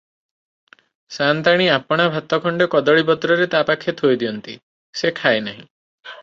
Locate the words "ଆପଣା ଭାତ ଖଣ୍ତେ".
1.73-2.67